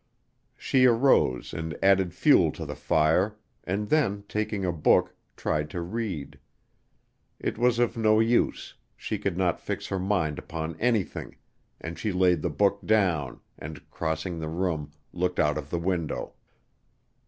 [0.57, 5.81] She arose and added fuel to the fire, and then, taking a book, tried to
[5.81, 6.39] read.
[7.39, 11.35] It was of no use, she could not fix her mind upon anything,
[11.79, 16.33] and she laid the book down and, crossing the room, looked out of the window.